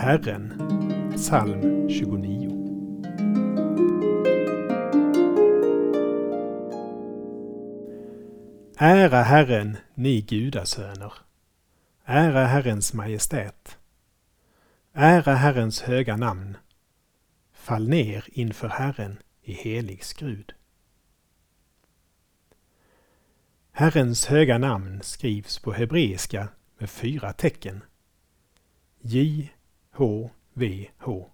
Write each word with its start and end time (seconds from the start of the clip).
Herren, 0.00 0.52
psalm 1.16 1.88
29. 1.88 2.50
Ära 8.78 9.22
Herren, 9.22 9.76
ni 9.94 10.20
gudasöner. 10.20 11.12
Ära 12.04 12.46
Herrens 12.46 12.92
majestät. 12.92 13.78
Ära 14.92 15.34
Herrens 15.34 15.82
höga 15.82 16.16
namn. 16.16 16.56
Fall 17.52 17.88
ner 17.88 18.24
inför 18.26 18.68
Herren 18.68 19.18
i 19.42 19.52
helig 19.52 20.04
skrud. 20.04 20.52
Herrens 23.72 24.26
höga 24.26 24.58
namn 24.58 25.02
skrivs 25.02 25.58
på 25.58 25.72
hebreiska 25.72 26.48
med 26.78 26.90
fyra 26.90 27.32
tecken. 27.32 27.82
J, 29.00 29.50
H, 29.92 30.30
V, 30.52 30.90
H. 30.98 31.30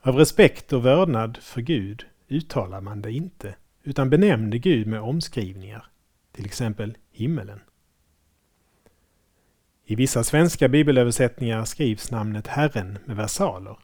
Av 0.00 0.16
respekt 0.16 0.72
och 0.72 0.84
vördnad 0.84 1.36
för 1.36 1.60
Gud 1.60 2.06
uttalar 2.28 2.80
man 2.80 3.02
det 3.02 3.12
inte, 3.12 3.54
utan 3.82 4.10
benämnde 4.10 4.58
Gud 4.58 4.86
med 4.86 5.00
omskrivningar, 5.00 5.86
till 6.32 6.46
exempel 6.46 6.96
himmelen. 7.10 7.60
I 9.84 9.94
vissa 9.94 10.24
svenska 10.24 10.68
bibelöversättningar 10.68 11.64
skrivs 11.64 12.10
namnet 12.10 12.46
Herren 12.46 12.98
med 13.04 13.16
versaler 13.16 13.78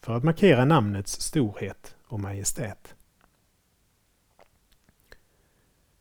för 0.00 0.16
att 0.16 0.24
markera 0.24 0.64
namnets 0.64 1.20
storhet 1.20 1.96
och 2.06 2.20
majestät. 2.20 2.94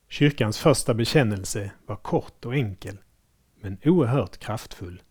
Kyrkans 0.07 0.57
första 0.57 0.93
bekännelse 0.93 1.71
var 1.85 1.95
kort 1.95 2.45
och 2.45 2.55
enkel, 2.55 2.97
men 3.55 3.77
oerhört 3.85 4.37
kraftfull. 4.37 5.01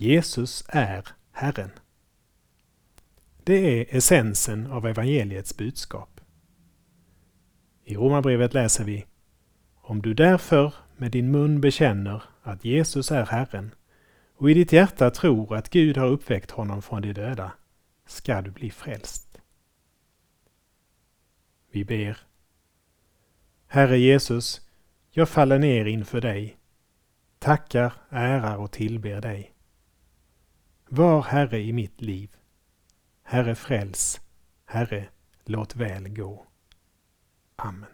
Jesus 0.00 0.64
är 0.68 1.08
Herren. 1.32 1.70
Det 3.44 3.54
är 3.54 3.96
essensen 3.96 4.66
av 4.66 4.86
evangeliets 4.86 5.56
budskap. 5.56 6.20
I 7.84 7.94
Romarbrevet 7.94 8.54
läser 8.54 8.84
vi 8.84 9.06
Om 9.74 10.02
du 10.02 10.14
därför 10.14 10.74
med 10.96 11.10
din 11.10 11.30
mun 11.30 11.60
bekänner 11.60 12.22
att 12.42 12.64
Jesus 12.64 13.12
är 13.12 13.26
Herren 13.26 13.74
och 14.36 14.50
i 14.50 14.54
ditt 14.54 14.72
hjärta 14.72 15.10
tror 15.10 15.56
att 15.56 15.70
Gud 15.70 15.96
har 15.96 16.06
uppväckt 16.06 16.50
honom 16.50 16.82
från 16.82 17.02
de 17.02 17.12
döda 17.12 17.52
ska 18.06 18.42
du 18.42 18.50
bli 18.50 18.70
frälst. 18.70 19.40
Vi 21.70 21.84
ber 21.84 22.18
Herre 23.66 23.98
Jesus, 23.98 24.60
jag 25.10 25.28
faller 25.28 25.58
ner 25.58 25.84
inför 25.84 26.20
dig, 26.20 26.56
tackar, 27.38 27.92
ärar 28.10 28.56
och 28.56 28.72
tillber 28.72 29.20
dig. 29.20 29.54
Var 30.92 31.22
Herre 31.22 31.58
i 31.58 31.72
mitt 31.72 32.02
liv. 32.02 32.30
Herre 33.22 33.54
fräls, 33.54 34.20
Herre 34.64 35.08
låt 35.44 35.76
väl 35.76 36.08
gå. 36.08 36.46
Amen. 37.56 37.90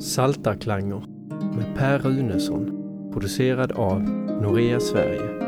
Saltarklanger 0.00 1.04
med 1.56 1.76
Per 1.76 1.98
Runesson 1.98 2.66
producerad 3.12 3.72
av 3.72 4.02
Norea 4.42 4.80
Sverige 4.80 5.47